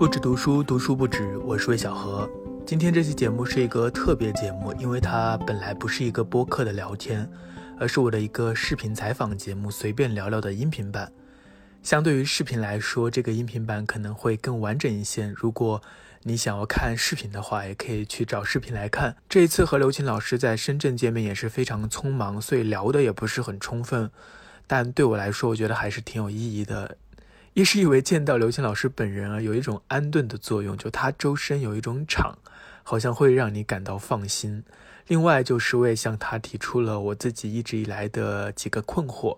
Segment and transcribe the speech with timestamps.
[0.00, 1.36] 不止读书，读书不止。
[1.44, 2.26] 我是魏小何。
[2.64, 7.30] 今天这期节目是一个特别节目，因为它本来不是一个播客的聊天，
[7.78, 11.12] 而是我的一个视频采访节目，随便聊聊的音频版。
[11.82, 15.30] 相对于视频来说，这个音频版可能会更完整一些。
[15.36, 15.82] 如果
[16.22, 19.14] 你想要看视频的话，也可以去找视频来看。
[19.28, 24.10] 这一次和刘琴老师在深圳见面也是非常匆忙，所以聊的也不是很充分。
[24.66, 26.96] 但对我来说，我觉得还是挺有意义的。
[27.54, 32.38] 一是因为见到刘琴老师本人啊，有一种安顿的作用，就他周身有一种场，
[32.84, 34.62] 好像会让你感到放心。
[35.08, 39.36] 另外就是我也向他提出了我自己一直以来的几个困惑，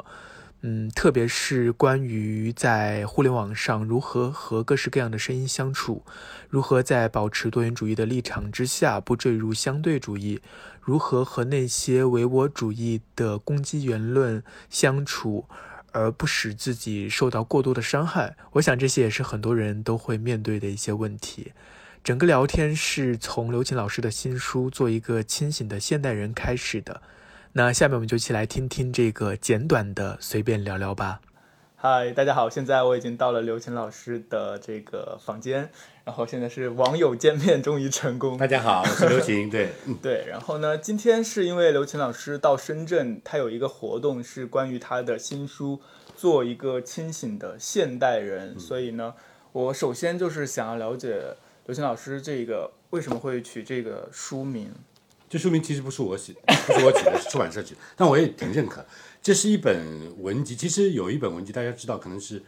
[0.60, 6.04] 嗯，特别是关于在互联网上如何和各式各样的声音相处，
[6.50, 10.42] 如何在保持多元主义的立场之下不坠入相对主义，
[10.82, 15.46] 如何和那些唯我主义的攻击言论相处。
[15.92, 21.53] 而不使自己受到过多的伤害，我想这些也是很多人都会面对的一些问题。
[22.03, 27.00] 整个聊天是从刘琴老师的新书《做一个清醒的现代人》开始的。
[27.53, 31.20] 那下面我们就一起来听听这个简短的随便聊聊吧。
[31.84, 35.69] 嗨，大家好，现在我已经到了刘琴老师的这个房间，
[36.05, 38.38] 然后现在是网友见面终于成功。
[38.38, 45.80] 大家好，我是刘琴，对， 对，然后呢，今天是因为刘琴老师到深圳，他有一个活动是关于他的新书
[46.14, 49.14] 《做一个清醒的现代人》，所以呢，
[49.50, 51.20] 我首先就是想要了解
[51.66, 54.72] 刘琴老师这个为什么会取这个书名。
[55.33, 58.84] 这书名其实不是我写，不是我起的，是出版社起的，但我也挺认可。
[59.22, 59.83] 这是一本
[60.22, 62.42] 文集，其实有一本文集，大家知道，可能是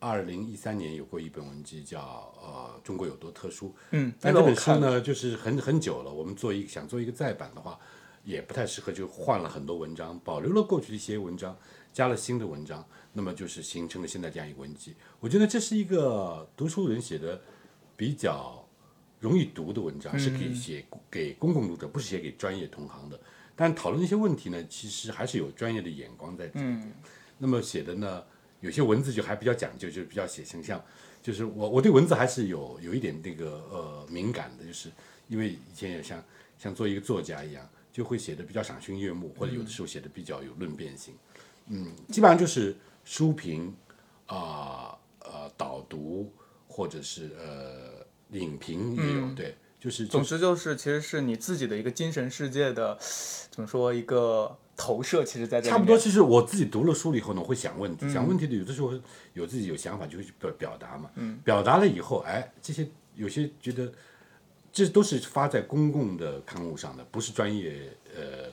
[0.00, 3.68] 二零一三年有过一本文集，叫呃《中国有多特殊》。
[3.92, 6.12] 嗯，但这本书呢，就是很很久了。
[6.12, 7.78] 我们做一想做一个再版的话，
[8.22, 11.56] 也不太适合，就换了很多文章，保留了过去的一些文章，
[11.90, 14.94] 加了新的文章，那么就是形成了现在这样一个文集。
[15.20, 17.40] 我觉得这是一个读书人写的
[17.96, 18.65] 比较
[19.20, 23.18] 容易读的文章，是可以写给公共读者，不是写给专业同行的。
[23.54, 26.50] 但讨论一些问题呢，其实还是有专业的眼光在。
[26.54, 26.92] 嗯，
[27.38, 28.22] 那么写的呢，
[28.60, 30.82] 有些文字就还比较讲究，就是比较写形象。
[31.22, 34.90] 就是我我对文字还是有有一点那个呃敏感的，就是
[35.28, 36.22] 因为以前也像
[36.58, 41.14] 像做一个作家一样，就会写的比较赏心悦目，或者有的时候写的比较有论辩性。
[41.68, 43.74] 嗯，基本上就是书评
[44.26, 46.30] 啊呃导读
[46.68, 47.95] 或者是呃
[48.30, 49.56] 影评也有对。
[49.78, 52.98] 就是，总之就是，其实是你自己的一个精神世界的，
[53.50, 55.96] 怎么说一个投射，其实在这差不多。
[55.96, 58.92] 其实我自己读了书了以后呢，会想问题，想问题的有的时候
[59.34, 61.10] 有自己有想法就会表表达嘛。
[61.16, 61.38] 嗯。
[61.44, 63.92] 表达了以后，哎，这些有些觉得
[64.72, 68.50] 这都是发在公共的刊物上的，不是专业呃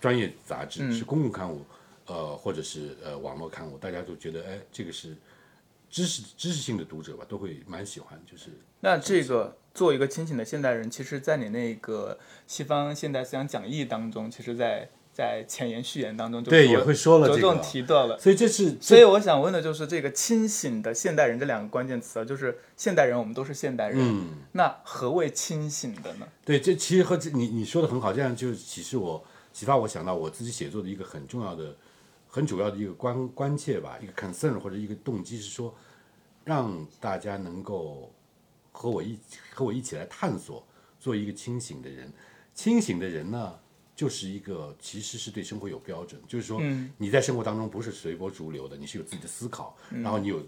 [0.00, 1.64] 专业杂志，是公共刊物，
[2.06, 5.14] 呃，或者是呃网络刊物，大家都觉得哎，这个是
[5.92, 8.50] 知识知识性的读者吧，都会蛮喜欢，就是。
[8.80, 9.56] 那这个。
[9.74, 18.18] 做一个清醒的现代人，其实，在你那个西方现代思想讲义当中，其实，在在前言序言当中，对也会说了着重提到了。
[18.18, 23.98] 所以这是，所以我想问的就是这个“清醒的现代人”这两个关键词啊，就是现代人，我们都是现代人。
[23.98, 24.26] 嗯。
[24.52, 26.28] 那何谓清醒的呢？
[26.44, 29.24] 对，这其实和你你说的很好，这样就启示我，
[29.54, 31.74] 启发我想到我自己写作的一个很重要的、
[32.32, 35.72] 很主要的一个关关切吧，一个 concern 或者一个动机是说，
[36.44, 38.12] 让大家能够。
[38.74, 39.18] 和我一
[39.50, 40.66] 和我一起来探索，
[40.98, 42.10] 做一个清醒的人。
[42.54, 43.54] 清醒的人呢，
[43.94, 46.58] 就是一个其实是对生活有标准，就是说
[46.96, 50.42] 你在生活当中不是随波逐流的，你是有自己的思考，然后你有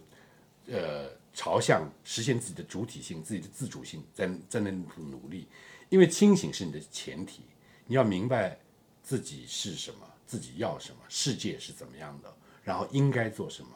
[0.69, 5.47] 呃朝向实现自己的主体性、自己的自主性，在在那努力。
[5.91, 7.43] 因为清醒是你的前提，
[7.87, 8.59] 你要明白
[9.03, 13.69] 自己是什么，自己要什么，世界是怎么样的，然后应该做什么。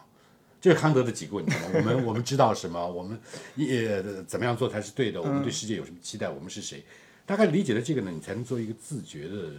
[0.61, 1.55] 这是康德的几个问题？
[1.73, 2.85] 我们 我们知道什么？
[2.85, 3.19] 我们
[3.55, 5.23] 也怎么样做才是对的？
[5.23, 6.29] 我们对世界有什么期待？
[6.29, 6.85] 我们是谁？
[7.25, 9.53] 大概理解了这个呢，你才能做一个自觉的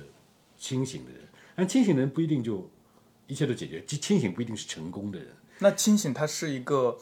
[0.57, 1.21] 清醒的人。
[1.55, 2.69] 但清醒的人不一定就
[3.27, 5.27] 一切都解决，清醒不一定是成功的人。
[5.59, 6.97] 那清醒他是一个，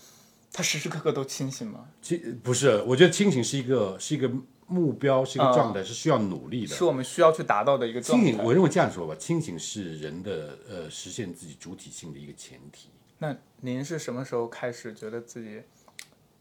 [0.51, 1.87] 他时时刻刻都清醒吗？
[2.01, 4.29] 清不是，我觉得清醒是一个是一个
[4.67, 8.25] 目标，是一个状态，是需要努力的，是我们需要去达到的一个状态。
[8.25, 12.89] 清醒，我认为这样说吧，清醒是人的呃实现自己主体性的一个前提。
[13.19, 15.61] 那您是什么时候开始觉得自己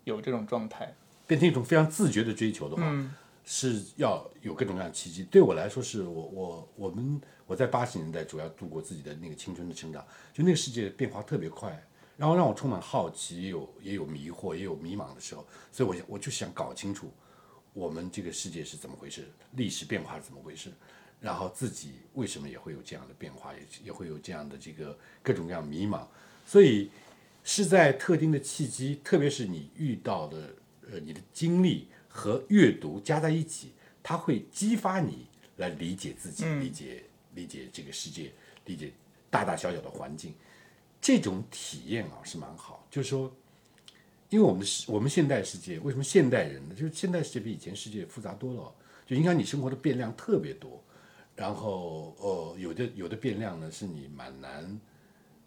[0.04, 0.94] 有这种状态，
[1.26, 3.10] 变成一种非常自觉的追求的话，
[3.44, 5.22] 是要有各种各样的契机。
[5.24, 11.80] 对我来说，是我我我们我在八十年代主要度过自己的那个青春的成长，就那个世界变化特别快，
[12.16, 15.46] 然后让我充满好奇，也有也有迷惑，也有迷茫的时候。
[15.70, 17.10] 所以，我我就想搞清楚
[17.76, 20.72] 我们这个世界是怎么回事，历史变化是怎么回事，
[21.20, 26.06] 然后自己为什么也会有这样的变化，也也会有这样的这个各种各样迷茫。
[26.46, 26.90] 所以
[27.44, 30.54] 是在特定的契机，特别是你遇到的
[30.90, 35.26] 呃你的经历和阅读加在一起，它会激发你
[35.58, 38.32] 来理解自己，理解理解这个世界，
[38.64, 38.90] 理解
[39.28, 40.34] 大大小小的环境。
[40.98, 43.30] 这种体验啊是蛮好，就是说，
[44.30, 46.74] 因为我们的世我们现代世界为什么现代人呢？
[46.74, 48.74] 就是现代世界比以前世界复杂多了，
[49.06, 50.82] 就影响你生活的变量特别多。
[51.34, 54.80] 然后呃，有的有的变量呢是你蛮难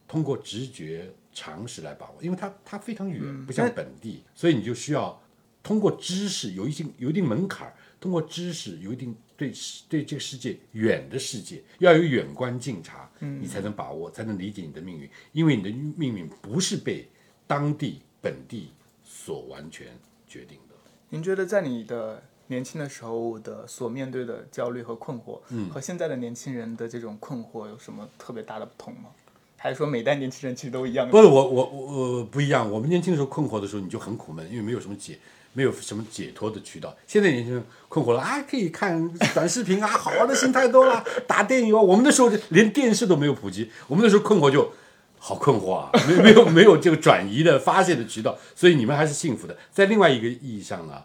[0.08, 5.20] 通过直觉常识来把握，因为它它非常远，不像本地，所以你就需要
[5.64, 17.10] 通过知识有一定有一定门槛儿，通过知识有一定对世对这个世界远的世界要有远观近察，你才能把握，才能理解你的命运，因为你的命运不是被
[17.48, 18.72] 当地本地
[19.06, 19.88] 所完全
[20.28, 20.76] 决定的。
[21.10, 29.10] 您觉得在你的年轻的时候的所面对的焦虑和困惑，嗯，和现在的年轻人的这种困惑有什么特别大的不同吗？
[29.58, 31.10] 还是说每代年轻人其实都一样？
[31.10, 32.72] 不是我我我不一样。
[32.72, 35.20] 我们年轻的时候困惑的时候，你就很苦闷，因为没有什么解，
[35.52, 36.96] 没有什么解脱的渠道。
[37.06, 41.82] 现在年轻人困惑了啊，可以看短视频啊，好玩的心太多了，打电影啊。
[41.82, 44.72] 我们那时候连电视都没有普及，我们那时候困惑就
[45.20, 49.56] 好困惑啊， 没没有没有这个转移的发泄的渠道，所以你们还是幸福的。
[49.70, 51.04] 在另外一个意义上呢，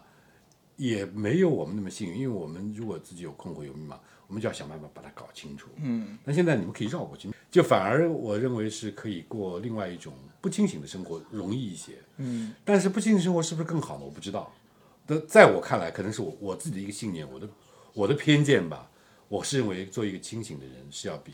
[0.77, 3.95] 也没有我们那么幸运，因为我们如果自己有困惑有迷茫，
[4.27, 5.67] 我们就要想办法把它搞清楚。
[5.77, 11.93] 嗯，那现在你们可以绕过去，就反而我认为是可以过另外一种不清醒的生活，容易一些。
[12.17, 14.05] 嗯，但是不清醒生活是不是更好呢？
[14.05, 14.51] 我不知道。
[15.05, 17.47] 的，在我看来，可能是我我自己的一个信念，我的
[17.93, 18.89] 我的偏见吧。
[19.27, 21.33] 我是认为做一个清醒的人是要比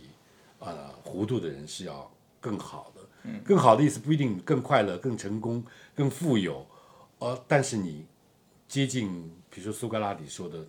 [0.60, 2.10] 呃糊涂的人是要
[2.42, 3.02] 更好的。
[3.24, 5.64] 嗯，更好的意思不一定更快乐、更成功、
[5.96, 6.66] 更富有，
[7.20, 8.04] 呃，但是你
[8.68, 10.66] 接近，比如说苏格拉底说的，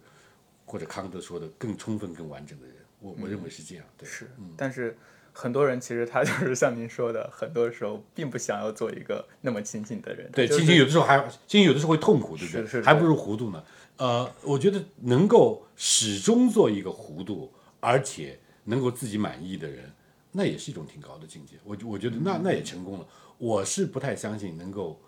[0.66, 3.84] 或者康德说的更充分、更完整的人，我我认为是这样。
[3.96, 4.94] 对，是，但是
[5.32, 10.30] 很多人其实他就是像您说的，很多时候并不想要做一个那么清醒的人。
[10.30, 12.62] 对，就是清醒有的时候还清醒有的时候会痛苦，对不对？
[12.66, 13.64] 是是还不如糊涂呢。
[13.96, 19.90] 呃，我觉得能够始终做一个糊涂，而且能够自己满意的人，
[20.32, 21.56] 那也是一种挺高的境界。
[21.62, 23.06] 我我觉得那那也成功了。
[23.38, 25.00] 我是不太相信能够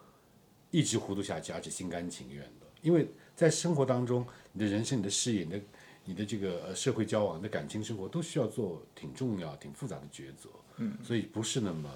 [0.70, 5.60] 一直糊涂下去，而且心甘情愿的，因为在生活当中，你的人生、你的事业、你的
[6.04, 10.48] 你的这个呃社会交往、你的感情生活，都需要做挺重要、挺复杂的抉择。
[10.76, 11.88] 嗯，所以不是那么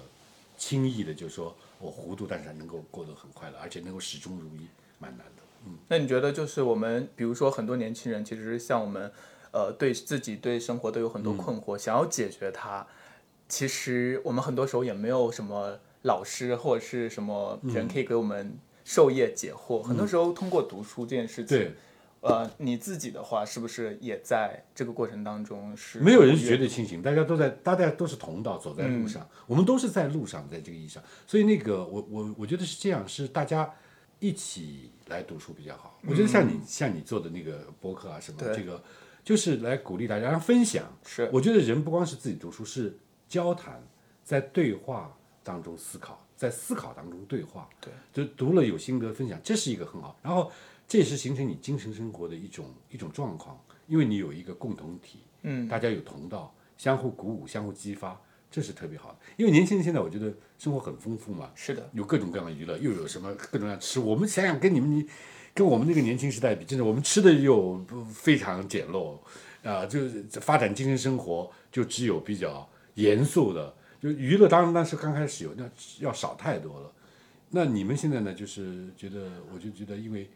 [0.57, 4.67] 轻易的就说我糊涂，但是还能够过得很快乐，而且能够始终如一，
[4.97, 5.43] 蛮难的。
[5.67, 9.11] 嗯那你觉得就是我们，比如说很多年轻人，其实像我们，
[9.51, 12.87] 呃，对自己对生活都有很多困惑，想要解决它，
[13.49, 21.57] 其实我们很多时候也没有什么老师或者是什么人可以给我们授业解惑，很多时候通过读书这件事情。
[21.57, 21.73] 对，
[22.21, 31.03] 呃，你自己的话，是不是也在这个过程当中是没有人是绝对清醒，大家都在，大家都是同道，走在路上，我们都是在路上，在这个意义上。
[31.25, 33.73] 所以那个，我我我觉得是这样，是大家
[34.19, 35.99] 一起来读书比较好。
[36.07, 38.83] 我觉得像你、像你做的那个博客啊什么，对这个
[39.23, 40.85] 就是来鼓励大家，让分享。
[41.05, 42.97] 是我觉得人不光是自己读书，是
[43.29, 43.81] 交谈，
[44.25, 47.69] 在对话当中思考，在思考当中对话。
[47.79, 50.19] 对，就读了有心得分享，这是一个很好。
[50.21, 50.51] 然后
[50.87, 59.17] 这也是形成你精神生活的一种一种状况，因为你有一个共同体，嗯，大家有同道，相互鼓舞，相互激发，这是特别好的。
[59.37, 63.99] 因为年轻人现在我觉得生活很丰富嘛，是的，有各种各样的娱乐，又有什么各种各样的吃。
[63.99, 65.07] 我们想想，跟你们你
[65.53, 69.17] 跟我们那个年轻时代比，真的我们吃的又不非常简陋，
[69.63, 72.67] 啊、就是发展精神生活就只有比较
[73.01, 76.91] 严肃的，就娱乐当然那是刚开始有，那要少太多了。
[77.49, 78.33] 那你们现在呢？
[78.33, 80.29] 就是觉得，我就觉得，因为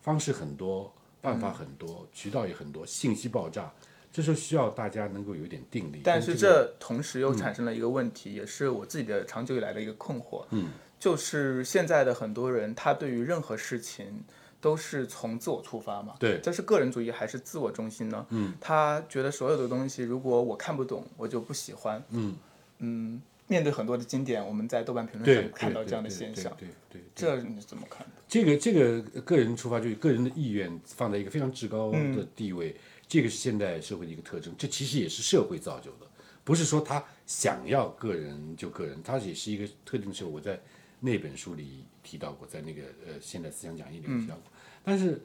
[0.00, 3.72] 方式很多，办法很多，渠道也很多，信息爆炸，
[4.12, 6.02] 这时候需要大家能够有一点定力。
[6.04, 10.44] 但是这同时又产生了一个问题，也是我自己的长久以来的一个困惑。
[10.50, 14.22] 嗯，就是现在的很多人，他对于任何事情
[14.62, 16.14] 都是从自我出发嘛。
[16.18, 18.24] 对这是个人主义还是自我中心呢？
[18.30, 22.02] 嗯，他觉得所有的东西，如果我看不懂，我就不喜欢。
[22.10, 22.36] 嗯
[22.78, 28.22] 嗯，面对很多的经典，我们在豆瓣评论上看到这样的现象，对对这你怎么看的？
[28.28, 32.74] 这个这个个人出发，就是个人的意愿放在一个非常至高的地位，
[33.06, 34.54] 这个是现代社会的一个特征。
[34.56, 36.06] 这其实也是社会造就的，
[36.44, 40.30] 不是说他想要个人就个人，他也是一个特定的社会。
[40.30, 40.58] 我在
[41.00, 44.44] 那本书里提到过，在那个呃现代思想讲义里面提到过。
[44.84, 45.20] 但是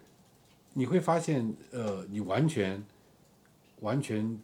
[0.74, 2.84] 你会发现，呃，你完全
[3.80, 4.40] 完全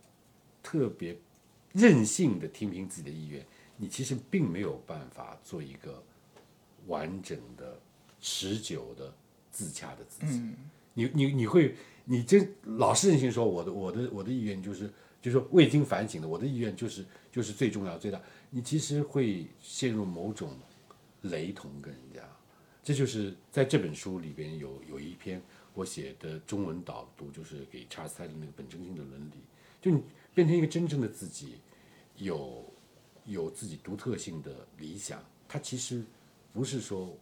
[0.61, 1.15] 特别
[1.71, 3.45] 任性的听凭自己的意愿，
[3.77, 6.03] 你其实并没有办法做一个
[6.87, 7.79] 完整的、
[8.19, 9.13] 持久的、
[9.51, 10.41] 自洽的自己。
[10.93, 11.75] 你你你会，
[12.05, 14.87] 你真老是任性说我的我的我的意愿就是
[15.21, 18.21] 就是说未经反省的，我的意愿就是就是最重要最大。
[18.49, 20.55] 你其实会陷入某种
[21.23, 22.21] 雷同跟人家，
[22.81, 25.41] 这就是在这本书里边有有一篇
[25.73, 29.37] 我写的中文导读，就是给查尔斯泰勒那个本真性的伦理，
[29.81, 30.01] 就你
[30.33, 31.55] 变成一个真正的自己，
[32.17, 32.65] 有
[33.25, 36.03] 有自己独特性的理想，它其实
[36.51, 37.17] 不是说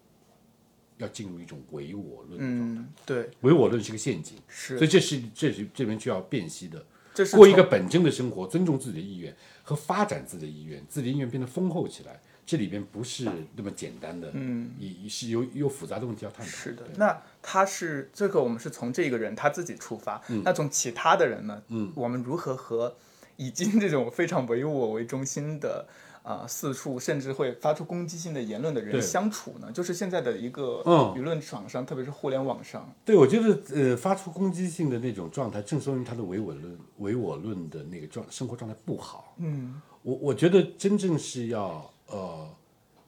[0.97, 4.77] 要进入一种唯我论的状态，嗯，对，唯我论是个陷阱，是。
[4.77, 6.85] 所以这是这是这边需要辨析的。
[7.13, 16.51] 这是过一个本真的生活，尊重自己的意愿和发展自己的意愿，自己的意愿变得丰厚起来，这里边不是那么简单的，嗯，也是有有复杂的问题要探讨。
[16.51, 20.21] 是的，那他是这个，我们是从这个人他自己出发。
[20.29, 21.61] 嗯那从其他的人呢？
[21.69, 22.95] 嗯，我们如何和
[23.37, 25.87] 已经这种非常唯我为中心的
[26.23, 29.71] 啊、四处甚至会发出攻击性的言论的人相处呢？
[29.71, 39.35] 就是现在的一个嗯舆论场上，特别是互联网上，对，我觉得呃，发出攻击性的那种状态，正说明他的唯我论、唯我论的那个状生活状态不好。
[39.39, 42.47] 嗯，我我觉得真正是要呃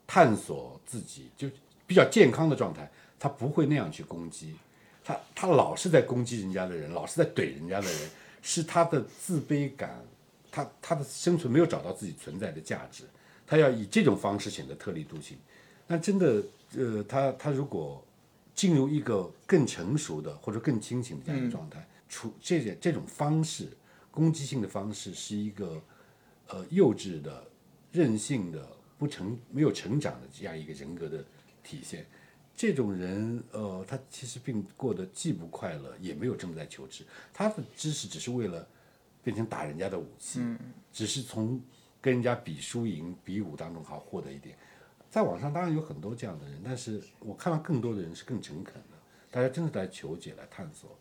[0.07, 1.49] 探索自己，就
[1.85, 4.55] 比较健康的状态，他不会那样去攻击。
[5.03, 8.09] 他他老是在攻击人家的人，老是在怼人家的人，
[8.41, 10.01] 是他的自卑感，
[10.49, 13.03] 他他的生存没有找到自己存在的价值，
[13.45, 15.37] 他要以这种方式显得特立独行。
[15.85, 16.41] 那真的，
[16.77, 18.01] 呃，他他如果
[18.55, 23.67] 进入一个更成熟的或者更清醒的这样一个状态，处这些这种方式，
[24.09, 25.81] 攻击性的方式是一个
[26.47, 27.45] 呃幼稚的、
[27.91, 28.65] 任性的、
[28.97, 31.23] 不成没有成长的这样一个人格的
[31.63, 32.05] 体现。
[32.55, 37.03] 这种人，呃，他其实并过得既不快乐，也没有正在求知。
[37.33, 38.67] 他的知识只是为了
[39.23, 40.39] 变成打人家的武器，
[40.91, 41.59] 只是从
[41.99, 44.55] 跟人家比输赢、比武当中好获得一点。
[45.09, 48.97] 在网上当然有很多这样的人，但是我看到更多的人是更诚恳的，
[49.31, 50.95] 大家真的在求解、来探索。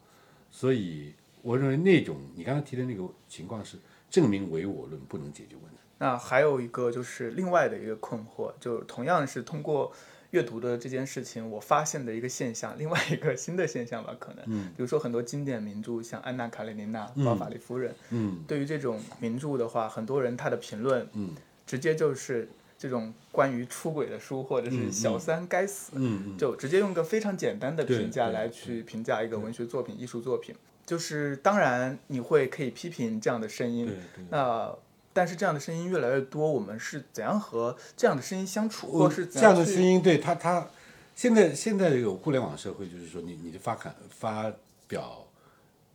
[0.50, 3.76] 所以我认为那种你刚才提的那个情况是
[4.08, 5.81] 证明唯我论不能解决问题。
[5.98, 9.92] 那还有一个就是另外的一个困惑，就同样是通过
[10.30, 21.34] 阅读的这件事情，我发现的一个现象，另外一个新的现象吧，可能，嗯，比如说很多经典名著，像《安娜·卡列尼娜》《包法利夫人》，嗯，对于这种名著的话，很多人他的评论，嗯，
[21.66, 25.92] 直接就是这种关于出轨的书，或者是小三该死，
[26.36, 30.54] 就直接用个非常简单的评价来去评价一个文学作品、艺术作品。
[30.84, 34.24] 就是当然你会可以批评这样的声音，对。
[34.30, 34.74] 那
[35.12, 40.68] 但是这样的声音越来越多，我们是怎样和这样的声音相处，这样的声音，对他他
[41.14, 44.52] 现在现在有互联网社会，就是说你你的发刊发
[44.88, 45.26] 表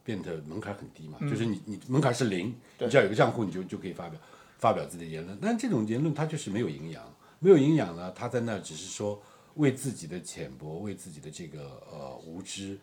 [0.04, 4.20] 变得门槛很低嘛，就是你你门槛是零，你只要有个账户，你就就可以发表
[4.60, 5.38] 发表自己的言论。
[5.42, 7.04] 但这种言论它就是没有营养，
[7.40, 9.22] 没有营养呢，他在那儿只是说
[9.56, 12.78] 为自己的浅薄，为自己的这个呃无知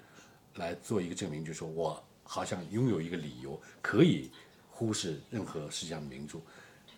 [0.57, 4.31] 来做一个证明，就是说我好像拥有一个理由可以
[4.85, 6.39] 忽视任何世界上的名著。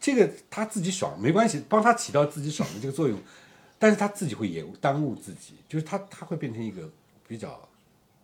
[0.01, 3.19] 这个他自己爽没关系，帮他起到自己爽的这个作用，
[3.79, 6.91] 但是他自己会也耽误自己，就是他他会变成一个
[7.27, 7.67] 比较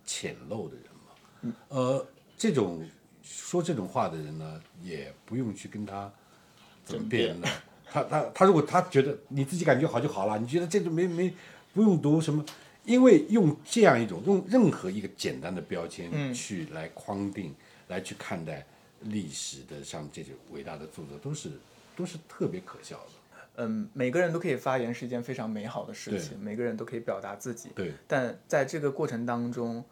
[0.04, 1.54] 浅陋的人嘛。
[1.69, 2.85] 呃，这种
[3.23, 6.12] 说这种话的人呢，也不用去跟他
[6.85, 7.52] 怎么辩论。
[7.85, 11.33] 他他他如果他觉得你自己感觉好就好了，你觉得这种没没
[11.73, 12.45] 不用读什么，
[12.85, 17.54] 因为用这样一种用任何一个简单的标签去来框定、
[17.88, 18.64] 来去看待
[19.04, 21.50] 历史的像这些伟大的著作，都是
[21.97, 23.12] 都是特别可笑的。
[23.56, 27.68] 嗯，每个人都可以发言是一件非常美好的事情，每个人都可以表达自己。
[27.75, 29.85] 对，但在这个过程当中，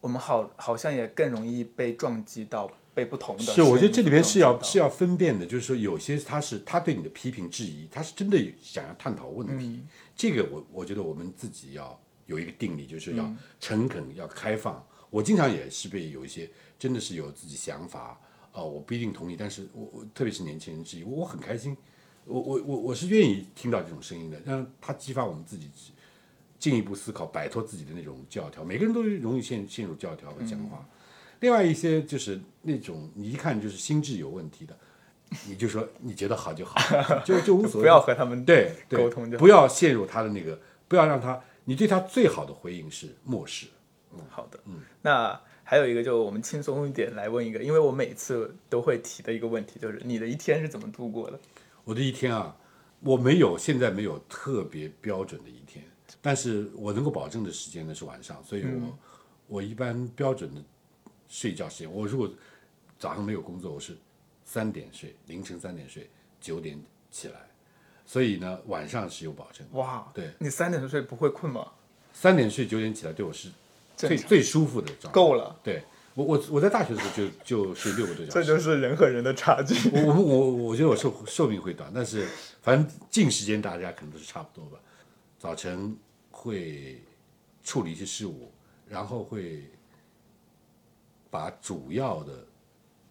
[0.00, 9.80] 我们好好像也更容易被撞击到，被不同的是，我觉得这里边是要是要分辨的，就是说有些他是他对你的批评质疑，他是真的想要探讨问题。
[10.14, 14.86] 这个我我觉得我们自己要有一个定力，就是要诚恳、要开放。
[15.08, 18.20] 我经常也是被有一些真的是有自己想法，
[18.56, 21.76] 呃，我不一定同意，但是我我特别是年轻人质疑，我我很开心，
[22.24, 25.70] 我我我我是愿意听到这种声音的，让它激发我们自己
[26.58, 28.64] 进一步思考，摆脱自己的那种教条。
[28.64, 30.88] 每个人都容易陷陷入教条和僵化。
[31.40, 34.74] 另外一些就是那种你一看就是心智有问题的，
[35.46, 36.78] 你就说你觉得好就好，
[37.26, 40.58] 就就无所谓，不要和他们对对沟通就不要陷入他的那个，
[40.88, 43.66] 不要让他，你对他最好的回应是漠视。
[44.14, 51.40] 嗯好的，嗯，那还有一个，就我们轻松一点来问一个，因为我每次都会提的一个问题，就是你的一天是怎么度过的？
[51.82, 52.56] 我的一天啊，
[53.00, 55.84] 我没有现在没有特别标准的一天，
[56.22, 58.98] 但是我能够保证的时间呢是晚上，所以我、
[59.48, 60.62] 我一般标准的
[61.26, 62.30] 睡觉时间，我如果
[62.96, 63.96] 早上没有工作，我是
[64.44, 66.08] 三点睡，凌晨三点睡，
[66.40, 66.80] 九点
[67.10, 67.40] 起来，
[68.04, 69.66] 所以呢晚上是有保证。
[69.72, 71.72] 哇，对，你三点睡不会困吗？
[72.12, 73.50] 三点睡九点起来对我是
[73.96, 75.14] 最最舒服的状态。
[75.14, 75.82] 够了，对
[76.14, 78.32] 我我我在大学的时候就就睡六个多小时。
[78.32, 79.90] 这就是人和人的差距。
[79.90, 82.28] 我我我我觉得我寿寿命会短，但是
[82.62, 84.78] 反正近时间大家可能都是差不多吧。
[85.38, 85.96] 早晨
[86.30, 87.02] 会
[87.62, 88.52] 处理一些事务，
[88.88, 89.70] 然后会
[91.28, 92.46] 把主要的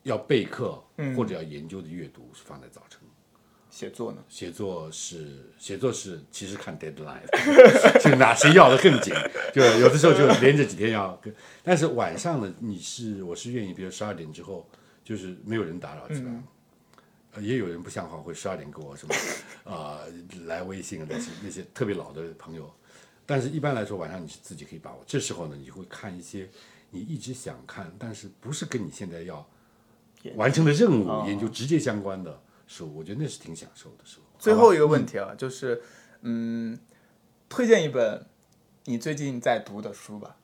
[0.04, 0.84] 要备课
[1.16, 3.00] 或者要研究的阅读是放在早晨。
[3.76, 4.24] 写作呢？
[4.30, 7.20] 写作是写作是其实看 deadline，
[8.02, 9.14] 就哪谁要的更紧，
[9.54, 11.36] 就有的时候就连着几天要跟。
[11.62, 14.66] 但是晚上呢，你是我是愿意，比如十二点之后，
[15.04, 16.32] 就是没有人打扰，是吧？
[17.34, 19.14] 呃也有人不像话，会十二点给我什么
[19.70, 20.00] 啊、
[20.48, 22.74] 来微信啊那些那些特别老的朋友。
[23.26, 25.04] 但是一般来说，晚上你是自己可以把握。
[25.06, 26.50] 这时候呢，你会看一些
[26.92, 29.46] 你一直想看，但是不是跟你现在要
[30.36, 34.24] 完成的任务、研究直接相关的书，我觉得那是挺享受的时候。
[34.40, 35.82] 最后一个问题啊，就是
[36.22, 36.78] 嗯，
[37.48, 38.26] 推荐一本
[38.86, 40.38] 你最近在读的书吧。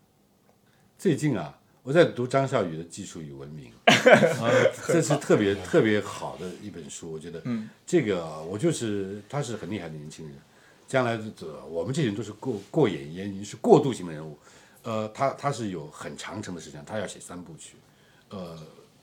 [0.97, 10.35] 最近啊，我在读张笑宇的《技术与文明》， 呃，这是特别特别好的一本书，我觉得，嗯，这个啊我就是他是很厉害的年轻人，
[10.87, 14.37] 将来的这我们这些人都是过过眼烟云，是过渡型的人物，
[14.83, 17.77] 呃，他他是有很长程的时间，他要写三部曲，
[18.29, 18.57] 呃，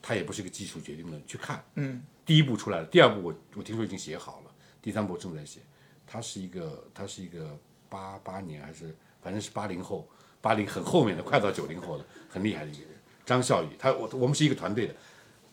[0.08, 4.50] 他也不是一个技术决定论，去看，嗯，第一部出来了，第二部我我听说已经写好了，
[4.80, 5.60] 第三部正在写，
[6.06, 7.54] 他是一个他是一个
[7.90, 10.08] 八八年还是反正是八零后，
[10.40, 12.88] 八零很后面的，快到九零后了，很厉害的一个人。
[13.26, 14.94] 张孝宇，他我我们是一个团队的，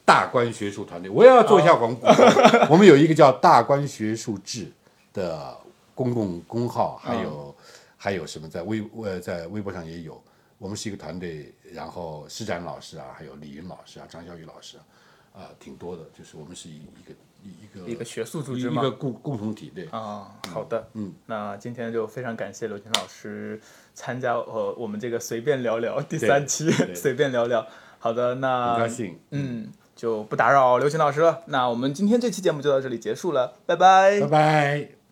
[0.06, 1.12] 大观学术团队。
[1.12, 2.08] 我也要做一下广告，
[2.72, 4.72] 我们有一个叫大观学术志
[5.12, 5.54] 的
[5.94, 7.54] 公共公号，还有、
[7.98, 10.24] 还有什么在微呃在微博上也有。
[10.58, 16.04] 我们是一个团队，然后施展老师啊，还有李云老师啊，张小雨老师啊，啊、挺多的。
[16.18, 19.86] 就是我们是一一个一一个一个学术组织嘛一个共共同体，对。
[19.88, 23.60] 啊，好的，嗯，那今天就非常感谢刘琴老师
[23.94, 27.68] 参加呃我们这个随便聊聊第三期 随便聊聊。
[28.00, 31.44] 好的，那很高兴嗯，就不打扰刘琴老师了。
[31.48, 35.05] 那我们今天这期节目就到这里结束了，拜拜拜拜。